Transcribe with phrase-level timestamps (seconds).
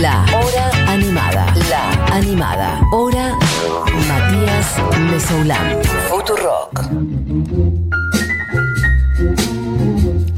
[0.00, 1.54] La Hora Animada.
[1.68, 2.80] La Animada.
[2.92, 3.36] Hora
[4.08, 5.78] Matías Mesoulán.
[6.08, 6.80] Futurock.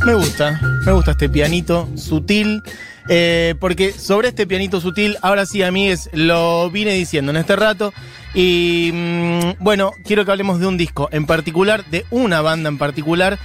[0.05, 2.63] Me gusta, me gusta este pianito sutil.
[3.09, 7.93] Eh, porque sobre este pianito sutil, ahora sí, amigues, lo vine diciendo en este rato.
[8.35, 12.79] Y mm, bueno, quiero que hablemos de un disco en particular, de una banda en
[12.79, 13.39] particular.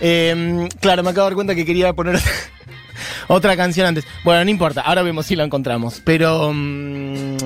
[0.00, 2.18] Eh, claro, me acabo de dar cuenta que quería poner
[3.28, 4.04] otra canción antes.
[4.24, 6.00] Bueno, no importa, ahora vemos si la encontramos.
[6.04, 7.36] Pero mm,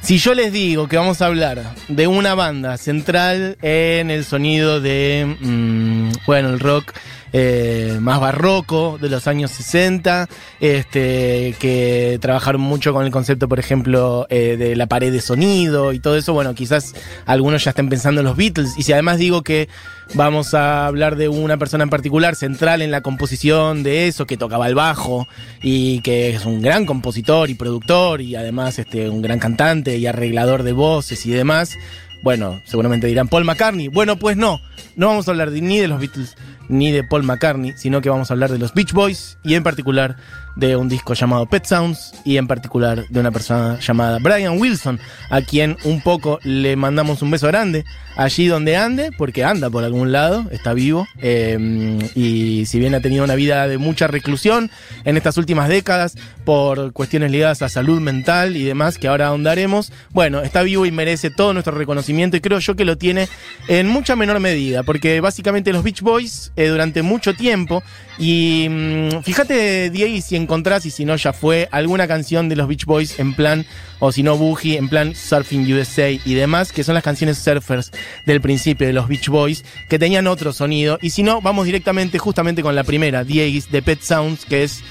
[0.00, 4.80] si yo les digo que vamos a hablar de una banda central en el sonido
[4.80, 6.92] de, mm, bueno, el rock
[7.32, 10.28] eh, más barroco de los años 60,
[10.60, 15.92] este, que trabajaron mucho con el concepto, por ejemplo, eh, de la pared de sonido
[15.92, 16.94] y todo eso, bueno, quizás
[17.26, 18.74] algunos ya estén pensando en los Beatles.
[18.76, 19.68] Y si además digo que
[20.14, 24.36] vamos a hablar de una persona en particular central en la composición de eso, que
[24.36, 25.26] tocaba el bajo
[25.62, 30.06] y que es un gran compositor y productor y además este, un gran cantante y
[30.06, 31.76] arreglador de voces y demás.
[32.22, 33.88] Bueno, seguramente dirán Paul McCartney.
[33.88, 34.60] Bueno, pues no,
[34.96, 36.36] no vamos a hablar ni de los Beatles
[36.68, 39.62] ni de Paul McCartney, sino que vamos a hablar de los Beach Boys y en
[39.62, 40.16] particular
[40.56, 44.98] de un disco llamado Pet Sounds y en particular de una persona llamada Brian Wilson,
[45.30, 47.84] a quien un poco le mandamos un beso grande
[48.16, 53.00] allí donde ande, porque anda por algún lado, está vivo, eh, y si bien ha
[53.00, 54.70] tenido una vida de mucha reclusión
[55.04, 59.92] en estas últimas décadas por cuestiones ligadas a salud mental y demás, que ahora ahondaremos,
[60.10, 63.28] bueno, está vivo y merece todo nuestro reconocimiento y creo yo que lo tiene
[63.68, 67.82] en mucha menor medida, porque básicamente los Beach Boys eh, durante mucho tiempo,
[68.18, 72.68] y mm, fíjate, Diego, si encontrás, y si no ya fue, alguna canción de los
[72.68, 73.66] Beach Boys en plan,
[73.98, 77.92] o si no Boogie, en plan Surfing USA y demás, que son las canciones surfers
[78.26, 82.18] del principio de los Beach Boys, que tenían otro sonido, y si no, vamos directamente
[82.18, 84.82] justamente con la primera, Diego, de Pet Sounds, que es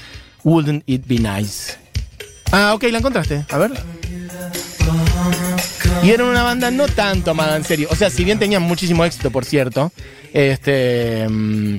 [0.44, 1.74] Wouldn't It Be Nice.
[2.52, 3.44] Ah, ok, la encontraste.
[3.50, 3.72] A ver.
[6.02, 7.88] Y eran una banda no tan tomada en serio.
[7.90, 9.92] O sea, si bien tenían muchísimo éxito, por cierto.
[10.32, 11.26] Este.
[11.28, 11.78] mm,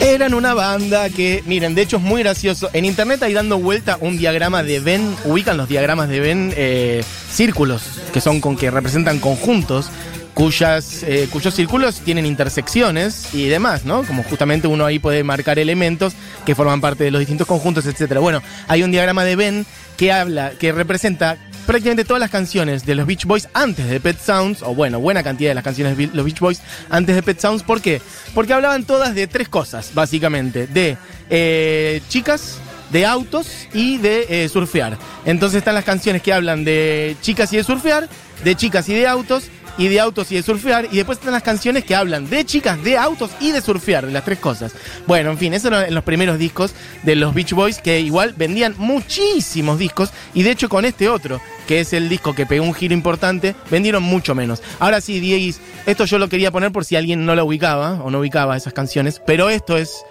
[0.00, 2.70] Eran una banda que, miren, de hecho es muy gracioso.
[2.72, 5.16] En internet hay dando vuelta un diagrama de Venn.
[5.24, 9.90] Ubican los diagramas de Venn eh, círculos, que son con que representan conjuntos.
[10.34, 14.02] Cuyas, eh, cuyos círculos tienen intersecciones y demás, ¿no?
[14.02, 16.14] Como justamente uno ahí puede marcar elementos
[16.46, 18.20] que forman parte de los distintos conjuntos, etcétera.
[18.20, 19.66] Bueno, hay un diagrama de Venn
[19.98, 24.18] que habla, que representa prácticamente todas las canciones de los Beach Boys antes de Pet
[24.18, 27.38] Sounds, o bueno, buena cantidad de las canciones de los Beach Boys antes de Pet
[27.40, 27.62] Sounds.
[27.62, 28.00] ¿Por qué?
[28.34, 30.66] Porque hablaban todas de tres cosas, básicamente.
[30.66, 30.96] De
[31.30, 32.58] eh, chicas,
[32.90, 34.98] de autos y de eh, surfear.
[35.24, 38.08] Entonces están las canciones que hablan de chicas y de surfear,
[38.44, 39.44] de chicas y de autos,
[39.78, 40.88] y de autos y de surfear.
[40.90, 44.12] Y después están las canciones que hablan de chicas, de autos y de surfear, de
[44.12, 44.72] las tres cosas.
[45.06, 48.74] Bueno, en fin, eso eran los primeros discos de los Beach Boys, que igual vendían
[48.78, 50.10] muchísimos discos.
[50.34, 53.54] Y de hecho con este otro, que es el disco que pegó un giro importante,
[53.70, 54.62] vendieron mucho menos.
[54.78, 58.10] Ahora sí, Dieguis, esto yo lo quería poner por si alguien no lo ubicaba o
[58.10, 60.04] no ubicaba esas canciones, pero esto es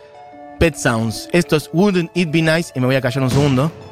[0.59, 1.27] Pet Sounds.
[1.31, 3.90] Esto es Wouldn't It Be Nice, y me voy a callar un segundo.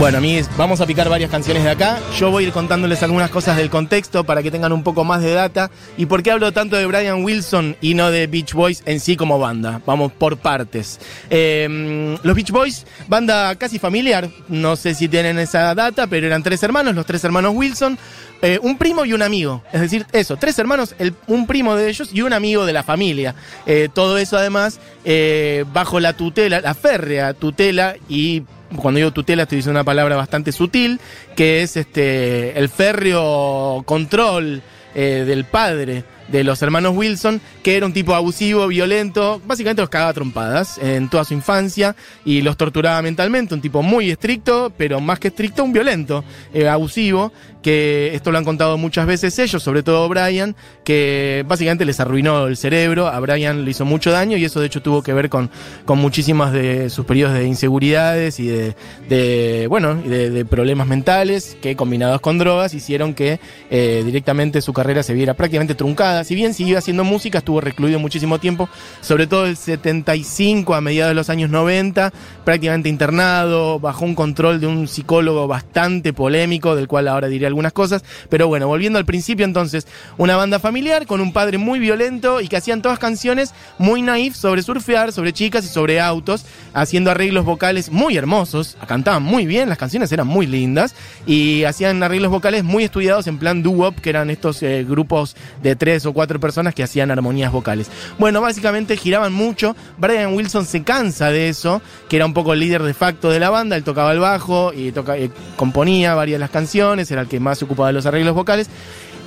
[0.00, 1.98] Bueno, amigos, vamos a picar varias canciones de acá.
[2.18, 5.20] Yo voy a ir contándoles algunas cosas del contexto para que tengan un poco más
[5.20, 5.70] de data.
[5.98, 9.14] ¿Y por qué hablo tanto de Brian Wilson y no de Beach Boys en sí
[9.14, 9.82] como banda?
[9.84, 10.98] Vamos por partes.
[11.28, 16.42] Eh, los Beach Boys, banda casi familiar, no sé si tienen esa data, pero eran
[16.42, 17.98] tres hermanos, los tres hermanos Wilson.
[18.40, 19.62] eh, un primo y un amigo.
[19.70, 20.94] Es decir, eso, tres hermanos,
[21.26, 23.34] un primo de ellos y un amigo de la familia.
[23.66, 28.44] Eh, todo eso además eh, bajo la tutela, la férrea tutela y
[28.76, 31.00] cuando digo tutela estoy diciendo una palabra bastante sutil,
[31.36, 34.62] que es este el férreo control
[34.94, 39.90] eh, del padre de los hermanos Wilson, que era un tipo abusivo, violento, básicamente los
[39.90, 45.00] cagaba trompadas en toda su infancia y los torturaba mentalmente, un tipo muy estricto, pero
[45.00, 47.32] más que estricto, un violento, eh, abusivo,
[47.62, 52.46] que esto lo han contado muchas veces ellos, sobre todo Brian, que básicamente les arruinó
[52.46, 55.28] el cerebro, a Brian le hizo mucho daño y eso de hecho tuvo que ver
[55.28, 55.50] con,
[55.84, 61.76] con muchísimas de sus periodos de inseguridades y de, bueno, de, de problemas mentales que
[61.76, 63.40] combinados con drogas hicieron que
[63.70, 66.19] eh, directamente su carrera se viera prácticamente truncada.
[66.24, 68.68] Si bien siguió haciendo música, estuvo recluido muchísimo tiempo,
[69.00, 72.12] sobre todo el 75 a mediados de los años 90,
[72.44, 77.72] prácticamente internado, bajo un control de un psicólogo bastante polémico, del cual ahora diré algunas
[77.72, 78.04] cosas.
[78.28, 79.86] Pero bueno, volviendo al principio entonces,
[80.18, 84.34] una banda familiar con un padre muy violento y que hacían todas canciones muy naif
[84.36, 86.44] sobre surfear, sobre chicas y sobre autos,
[86.74, 90.94] haciendo arreglos vocales muy hermosos, cantaban muy bien, las canciones eran muy lindas
[91.26, 95.76] y hacían arreglos vocales muy estudiados en plan doo-wop, que eran estos eh, grupos de
[95.76, 97.90] tres o cuatro personas que hacían armonías vocales.
[98.18, 102.60] Bueno, básicamente giraban mucho, Brian Wilson se cansa de eso, que era un poco el
[102.60, 106.36] líder de facto de la banda, él tocaba el bajo y toca- eh, componía varias
[106.36, 108.68] de las canciones, era el que más se ocupaba de los arreglos vocales.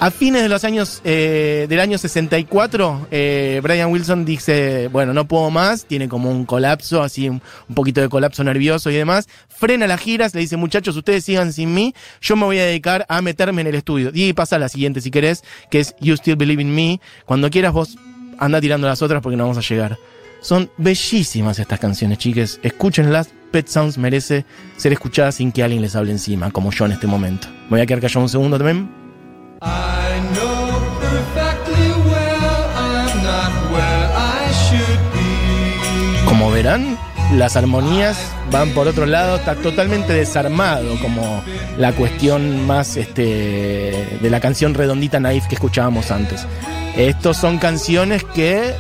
[0.03, 5.29] A fines de los años eh, del año 64, eh, Brian Wilson dice, bueno, no
[5.29, 7.41] puedo más, tiene como un colapso, así un,
[7.73, 11.73] poquito de colapso nervioso y demás, frena las giras, le dice, muchachos, ustedes sigan sin
[11.73, 14.11] mí, yo me voy a dedicar a meterme en el estudio.
[14.13, 15.41] Y pasa a la siguiente si querés,
[15.71, 17.97] que es You Still Believe in Me, cuando quieras vos
[18.39, 19.97] anda tirando las otras porque no vamos a llegar.
[20.41, 24.44] Son bellísimas estas canciones, chiques, escúchenlas, Pet Sounds merece
[24.75, 27.47] ser escuchada sin que alguien les hable encima, como yo en este momento.
[27.47, 29.03] Me voy a quedar callado un segundo también.
[29.65, 29.92] I
[37.33, 38.18] las armonías
[38.50, 41.44] van por otro lado, está totalmente desarmado como
[41.77, 46.48] la cuestión más este, de la canción redondita naif que escuchábamos antes.
[46.95, 48.74] Estos son canciones que,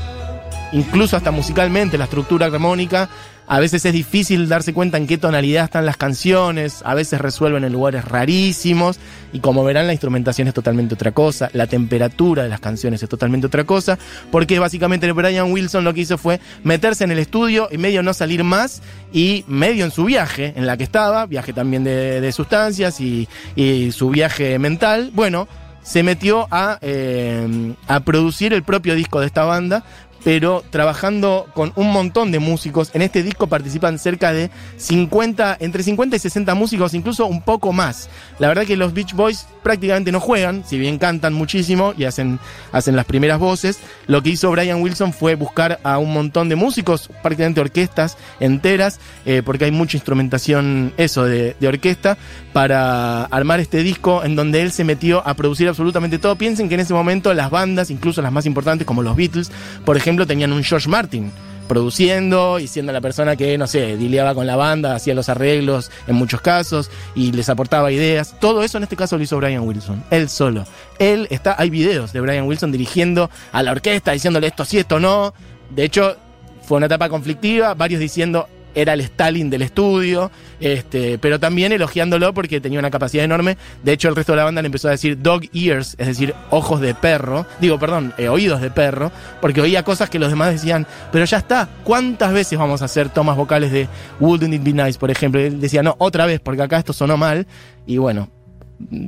[0.73, 3.09] incluso hasta musicalmente, la estructura armónica,
[3.47, 7.63] a veces es difícil darse cuenta en qué tonalidad están las canciones, a veces resuelven
[7.63, 8.99] en lugares rarísimos,
[9.31, 13.09] y como verán la instrumentación es totalmente otra cosa, la temperatura de las canciones es
[13.09, 13.97] totalmente otra cosa,
[14.31, 18.13] porque básicamente Brian Wilson lo que hizo fue meterse en el estudio y medio no
[18.13, 18.81] salir más,
[19.11, 23.91] y medio en su viaje en la que estaba, viaje también de, sustancias y, y
[23.91, 25.47] su viaje mental, bueno,
[25.83, 29.83] se metió a, eh, a producir el propio disco de esta banda,
[30.23, 32.91] pero trabajando con un montón de músicos.
[32.93, 37.73] En este disco participan cerca de 50, entre 50 y 60 músicos, incluso un poco
[37.73, 38.09] más.
[38.39, 42.39] La verdad que los Beach Boys prácticamente no juegan, si bien cantan muchísimo y hacen,
[42.71, 43.79] hacen las primeras voces.
[44.07, 48.99] Lo que hizo Brian Wilson fue buscar a un montón de músicos, prácticamente orquestas enteras,
[49.25, 52.17] eh, porque hay mucha instrumentación, eso, de, de orquesta,
[52.53, 56.35] para armar este disco en donde él se metió a producir absolutamente todo.
[56.35, 59.51] Piensen que en ese momento las bandas, incluso las más importantes como los Beatles,
[59.85, 61.31] por ejemplo, tenían un George Martin
[61.67, 65.91] produciendo y siendo la persona que, no sé, dileaba con la banda, hacía los arreglos
[66.07, 68.35] en muchos casos y les aportaba ideas.
[68.39, 70.65] Todo eso en este caso lo hizo Brian Wilson, él solo.
[70.99, 74.99] Él está, hay videos de Brian Wilson dirigiendo a la orquesta, diciéndole esto sí, esto
[74.99, 75.33] no.
[75.69, 76.15] De hecho,
[76.63, 82.33] fue una etapa conflictiva, varios diciendo era el Stalin del estudio, este, pero también elogiándolo
[82.33, 83.57] porque tenía una capacidad enorme.
[83.83, 86.33] De hecho, el resto de la banda le empezó a decir dog ears, es decir,
[86.49, 87.45] ojos de perro.
[87.59, 89.11] Digo, perdón, eh, oídos de perro,
[89.41, 93.09] porque oía cosas que los demás decían, pero ya está, ¿cuántas veces vamos a hacer
[93.09, 93.87] tomas vocales de
[94.19, 95.41] Wouldn't It Be Nice, por ejemplo?
[95.41, 97.47] Y él decía, no, otra vez, porque acá esto sonó mal.
[97.85, 98.29] Y bueno,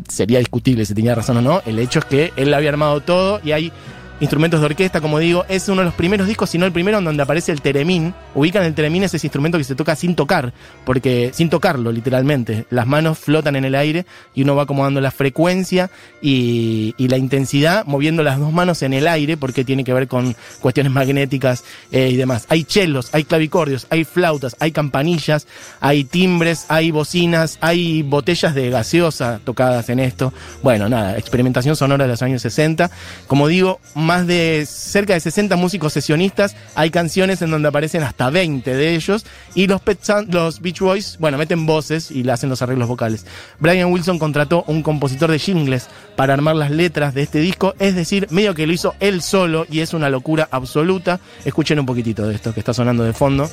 [0.10, 1.62] sería discutible si tenía razón o no.
[1.66, 3.72] El hecho es que él había armado todo y hay
[4.20, 7.00] instrumentos de orquesta, como digo, es uno de los primeros discos, si no el primero,
[7.00, 8.14] en donde aparece el teremín.
[8.34, 10.54] Ubican el teremín, es ese instrumento que se toca sin tocar,
[10.86, 12.66] porque sin tocarlo, literalmente.
[12.70, 15.90] Las manos flotan en el aire y uno va acomodando la frecuencia
[16.22, 20.36] y, la intensidad, moviendo las dos manos en el aire, porque tiene que ver con
[20.60, 22.46] cuestiones magnéticas eh, y demás.
[22.50, 25.48] Hay chelos, hay clavicordios, hay flautas, hay campanillas,
[25.82, 30.34] hay timbres, hay bocinas, hay botellas de gaseosa tocadas en esto.
[30.64, 32.90] Bueno, nada, experimentación sonora de los años 60.
[33.28, 36.56] Como digo, más de cerca de 60 músicos sesionistas.
[36.76, 39.26] Hay canciones en donde aparecen hasta 20 de ellos.
[39.54, 39.82] Y los,
[40.30, 43.26] los Beach Boys, bueno, meten voces y le hacen los arreglos vocales.
[43.60, 47.76] Brian Wilson contrató un compositor de jingles para armar las letras de este disco.
[47.80, 51.20] Es decir, medio que lo hizo él solo y es una locura absoluta.
[51.44, 53.50] Escuchen un poquitito de esto que está sonando de fondo.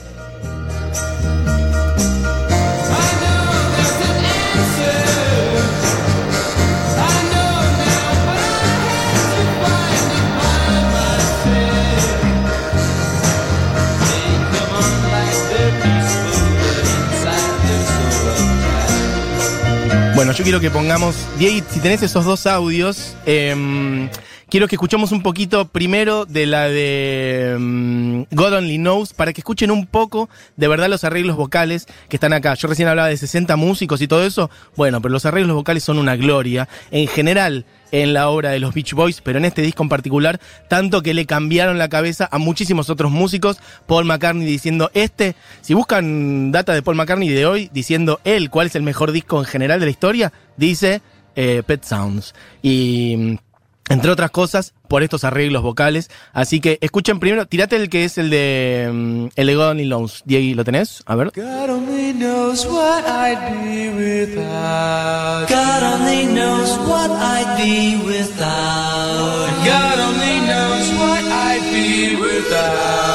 [20.43, 24.09] Quiero que pongamos, Diego, si tenés esos dos audios, em,
[24.53, 29.41] quiero que escuchemos un poquito primero de la de em, God Only Knows, para que
[29.41, 30.29] escuchen un poco
[30.59, 32.53] de verdad los arreglos vocales que están acá.
[32.53, 35.97] Yo recién hablaba de 60 músicos y todo eso, bueno, pero los arreglos vocales son
[35.97, 36.69] una gloria.
[36.91, 40.39] En general, en la obra de los Beach Boys, pero en este disco en particular,
[40.69, 43.57] tanto que le cambiaron la cabeza a muchísimos otros músicos.
[43.87, 48.67] Paul McCartney diciendo, este, si buscan data de Paul McCartney de hoy, diciendo él cuál
[48.67, 51.01] es el mejor disco en general de la historia, dice
[51.37, 52.35] eh, Pet Sounds.
[52.61, 53.52] Y mm,
[53.93, 56.11] Entre otras cosas, por estos arreglos vocales.
[56.33, 60.23] Así que escuchen primero, tirate el que es el de mm, el de Only Knows.
[60.25, 61.03] Diego, ¿lo tenés?
[61.07, 61.33] A ver.
[61.35, 65.49] God only knows what I'd be without.
[65.49, 69.49] God only knows what I'd be without.
[69.65, 73.13] God only knows what I'd be without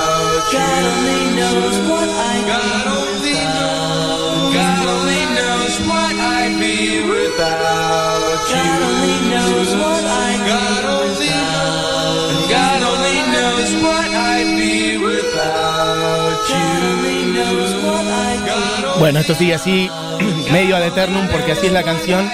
[0.51, 3.17] God only knows what I'd be without.
[19.00, 19.89] Bueno, esto sigue así,
[20.51, 22.30] medio ad eternum, porque así es la canción.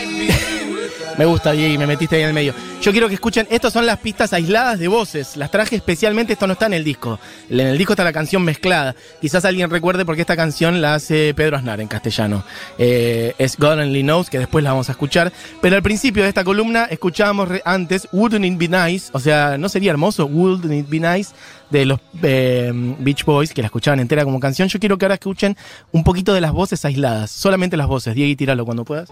[1.17, 2.53] Me gusta, Diego, me metiste ahí en el medio.
[2.82, 5.38] Yo quiero que escuchen, estas son las pistas aisladas de voces.
[5.38, 7.20] Las traje especialmente, esto no está en el disco.
[7.50, 8.96] En el disco está la canción mezclada.
[9.22, 12.43] Quizás alguien recuerde porque esta canción la hace Pedro Aznar en castellano.
[12.79, 15.32] Eh, es God Only Knows, que después la vamos a escuchar.
[15.62, 19.70] Pero al principio de esta columna escuchábamos antes Wouldn't It Be Nice, o sea, ¿no
[19.70, 20.25] sería hermoso?
[20.25, 21.32] Wouldn't It Be Nice
[21.70, 24.67] de los eh, Beach Boys, que la escuchaban entera como canción.
[24.67, 25.55] Yo quiero que ahora escuchen
[25.91, 28.15] un poquito de las voces aisladas, solamente las voces.
[28.15, 29.10] Diego, tíralo cuando puedas.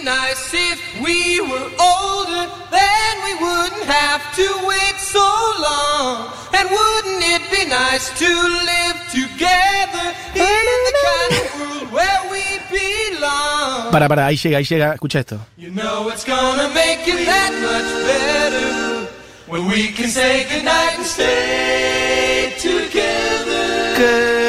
[0.00, 2.48] Wouldn't it be nice if we were older?
[2.70, 5.28] Then we wouldn't have to wait so
[5.60, 6.32] long.
[6.56, 12.42] And wouldn't it be nice to live together in the kind of world where we
[12.72, 13.92] belong?
[13.92, 15.38] Para, para, ahí llega, ahí llega, escucha esto.
[15.58, 19.08] You know it's gonna make it that much better
[19.48, 23.96] when we can say goodnight and stay together.
[23.96, 24.39] Wouldn't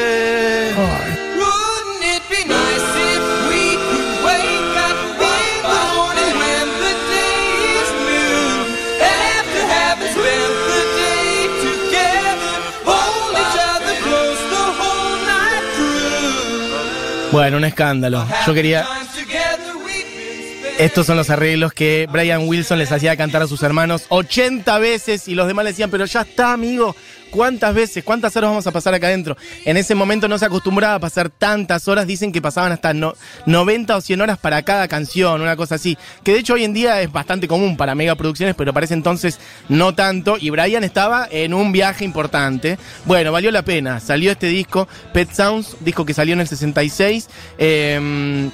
[17.32, 18.28] Bueno, un escándalo.
[18.46, 18.86] Yo quería...
[20.82, 25.28] Estos son los arreglos que Brian Wilson les hacía cantar a sus hermanos 80 veces
[25.28, 26.96] y los demás le decían, pero ya está, amigo.
[27.30, 28.04] ¿Cuántas veces?
[28.04, 29.38] ¿Cuántas horas vamos a pasar acá adentro?
[29.64, 32.08] En ese momento no se acostumbraba a pasar tantas horas.
[32.08, 33.14] Dicen que pasaban hasta no-
[33.46, 35.98] 90 o 100 horas para cada canción, una cosa así.
[36.24, 39.40] Que de hecho hoy en día es bastante común para megaproducciones, pero para ese entonces
[39.70, 40.38] no tanto.
[40.42, 42.78] Y Brian estaba en un viaje importante.
[43.06, 44.00] Bueno, valió la pena.
[44.00, 47.30] Salió este disco, Pet Sounds, disco que salió en el 66.
[47.60, 48.50] Eh,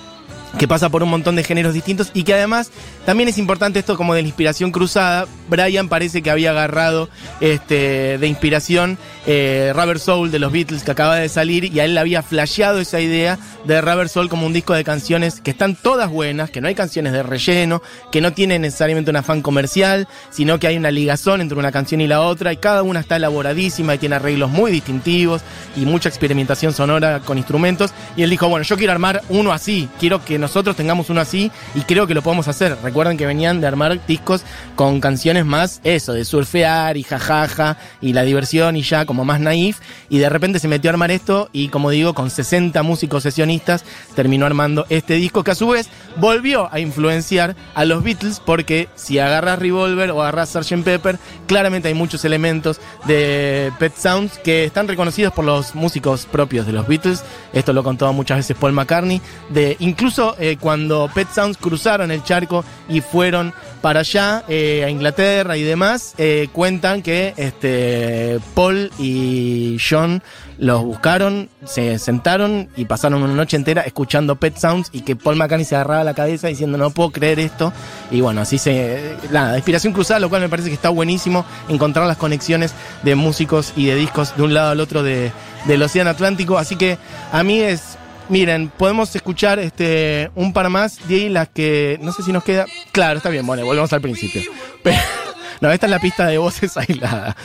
[0.57, 2.71] que pasa por un montón de géneros distintos y que además
[3.05, 5.27] también es importante esto como de la inspiración cruzada.
[5.49, 7.09] Brian parece que había agarrado
[7.41, 11.85] este, de inspiración eh, Rubber Soul de los Beatles que acaba de salir y a
[11.85, 15.51] él le había flasheado esa idea de Rubber Soul como un disco de canciones que
[15.51, 19.41] están todas buenas, que no hay canciones de relleno, que no tienen necesariamente un afán
[19.41, 22.99] comercial, sino que hay una ligazón entre una canción y la otra y cada una
[22.99, 25.41] está elaboradísima y tiene arreglos muy distintivos
[25.75, 27.91] y mucha experimentación sonora con instrumentos.
[28.15, 31.51] Y él dijo, bueno, yo quiero armar uno así, quiero que nosotros tengamos uno así
[31.75, 32.77] y creo que lo podemos hacer.
[32.83, 34.43] Recuerden que venían de armar discos
[34.75, 39.39] con canciones más eso, de surfear y jajaja y la diversión y ya como más
[39.39, 39.79] naif.
[40.09, 43.83] Y de repente se metió a armar esto y como digo, con 60 músicos sesionistas
[44.15, 48.89] terminó armando este disco que a su vez volvió a influenciar a los Beatles porque
[48.95, 50.83] si agarras Revolver o agarras Sgt.
[50.83, 56.65] Pepper, claramente hay muchos elementos de Pet Sounds que están reconocidos por los músicos propios
[56.65, 57.23] de los Beatles.
[57.53, 59.21] Esto lo contó muchas veces Paul McCartney.
[59.49, 64.89] De, incluso eh, cuando Pet Sounds cruzaron el charco y fueron para allá, eh, a
[64.89, 70.21] Inglaterra y demás, eh, cuentan que este, Paul y John
[70.57, 75.35] los buscaron, se sentaron y pasaron una noche entera escuchando Pet Sounds y que Paul
[75.35, 77.71] McCartney se agarraba la cabeza diciendo no puedo creer esto.
[78.11, 79.15] Y bueno, así se...
[79.31, 83.73] Nada, inspiración cruzada, lo cual me parece que está buenísimo encontrar las conexiones de músicos
[83.75, 85.31] y de discos de un lado al otro de,
[85.65, 86.57] del Océano Atlántico.
[86.57, 86.97] Así que
[87.31, 87.96] a mí es...
[88.29, 92.65] Miren, podemos escuchar este un par más de las que no sé si nos queda.
[92.91, 94.41] Claro, está bien, bueno, volvemos al principio.
[94.83, 94.97] Pero,
[95.61, 97.35] no, esta es la pista de voces aislada.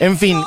[0.00, 0.42] En fin,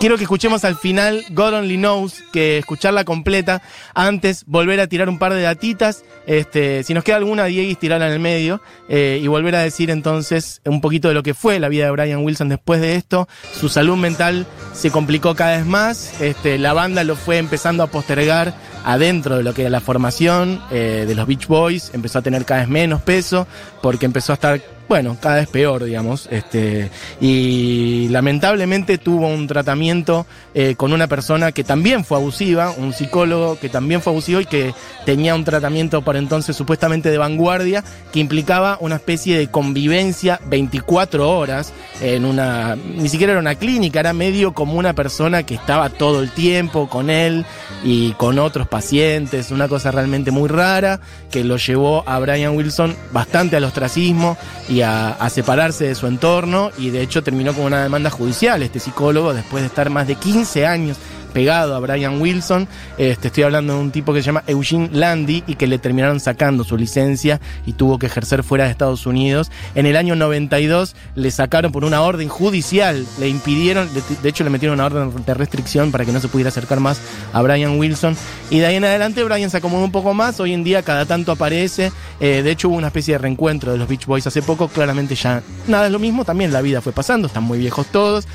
[0.00, 3.62] quiero que escuchemos al final God Only Knows, que escucharla completa.
[3.94, 6.04] Antes, volver a tirar un par de datitas.
[6.26, 8.62] Este, si nos queda alguna, Diego, tirarla en el medio.
[8.88, 11.90] eh, y volver a decir entonces un poquito de lo que fue la vida de
[11.90, 13.28] Brian Wilson después de esto.
[13.52, 16.20] Su salud mental se complicó cada vez más.
[16.20, 18.54] Este, la banda lo fue empezando a postergar
[18.84, 21.90] adentro de lo que era la formación eh, de los Beach Boys.
[21.92, 23.46] Empezó a tener cada vez menos peso
[23.82, 24.60] porque empezó a estar
[24.90, 26.26] bueno, cada vez peor, digamos.
[26.32, 32.92] Este, y lamentablemente tuvo un tratamiento eh, con una persona que también fue abusiva, un
[32.92, 34.74] psicólogo que también fue abusivo y que
[35.06, 41.38] tenía un tratamiento por entonces supuestamente de vanguardia que implicaba una especie de convivencia 24
[41.38, 45.88] horas en una, ni siquiera era una clínica, era medio como una persona que estaba
[45.90, 47.46] todo el tiempo con él
[47.84, 50.98] y con otros pacientes, una cosa realmente muy rara
[51.30, 54.36] que lo llevó a Brian Wilson bastante al ostracismo
[54.68, 58.80] y a separarse de su entorno y de hecho terminó con una demanda judicial este
[58.80, 60.98] psicólogo después de estar más de 15 años
[61.30, 62.68] pegado a Brian Wilson.
[62.98, 66.20] Este, estoy hablando de un tipo que se llama Eugene Landy y que le terminaron
[66.20, 69.50] sacando su licencia y tuvo que ejercer fuera de Estados Unidos.
[69.74, 74.44] En el año 92 le sacaron por una orden judicial, le impidieron, de, de hecho
[74.44, 77.00] le metieron una orden de restricción para que no se pudiera acercar más
[77.32, 78.16] a Brian Wilson.
[78.50, 81.06] Y de ahí en adelante Brian se acomodó un poco más, hoy en día cada
[81.06, 84.42] tanto aparece, eh, de hecho hubo una especie de reencuentro de los Beach Boys hace
[84.42, 87.86] poco, claramente ya nada es lo mismo, también la vida fue pasando, están muy viejos
[87.86, 88.26] todos.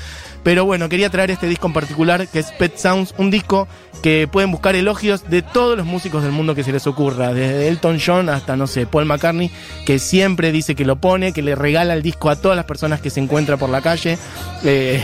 [0.42, 3.66] Pero bueno, quería traer este disco en particular, que es Pet Sounds, un disco
[4.00, 7.66] que pueden buscar elogios de todos los músicos del mundo que se les ocurra, desde
[7.66, 9.50] Elton John hasta, no sé, Paul McCartney,
[9.84, 13.00] que siempre dice que lo pone, que le regala el disco a todas las personas
[13.00, 14.18] que se encuentra por la calle.
[14.62, 15.02] Eh,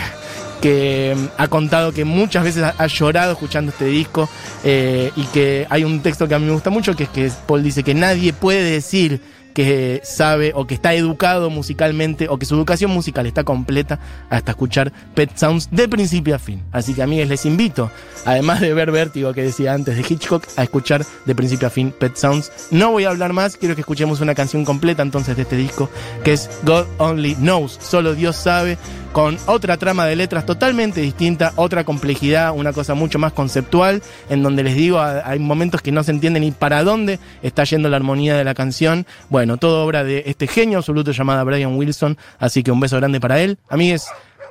[0.62, 4.28] que ha contado que muchas veces ha, llorado escuchando este disco
[4.62, 7.30] eh, y que hay un texto que a mí me gusta mucho, que es que
[7.46, 9.20] Paul dice que nadie puede decir
[9.52, 13.98] que sabe o que está educado musicalmente o que su educación musical está completa
[14.30, 16.62] hasta escuchar Pet Sounds de principio a fin.
[16.72, 17.90] Así que amigos les invito,
[18.24, 21.92] además de ver Vértigo que decía antes de Hitchcock, a escuchar de principio a fin
[21.92, 22.50] Pet Sounds.
[22.70, 25.90] No voy a hablar más, quiero que escuchemos una canción completa entonces de este disco
[26.24, 28.78] que es God Only Knows, solo Dios sabe
[29.12, 34.42] con otra trama de letras totalmente distinta, otra complejidad, una cosa mucho más conceptual, en
[34.42, 37.96] donde les digo, hay momentos que no se entiende ni para dónde está yendo la
[37.96, 39.06] armonía de la canción.
[39.28, 43.20] Bueno, todo obra de este genio absoluto llamado Brian Wilson, así que un beso grande
[43.20, 43.58] para él.
[43.68, 44.06] Amigues,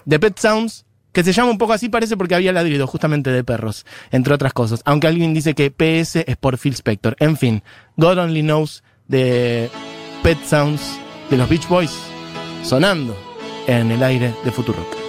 [0.05, 3.43] de Pet Sounds, que se llama un poco así, parece porque había ladrido justamente de
[3.43, 4.81] perros, entre otras cosas.
[4.85, 7.15] Aunque alguien dice que PS es por Phil Spector.
[7.19, 7.63] En fin,
[7.97, 9.69] God Only Knows de
[10.23, 10.81] Pet Sounds
[11.29, 11.91] de los Beach Boys
[12.63, 13.30] sonando
[13.67, 15.00] en el aire de Futurock.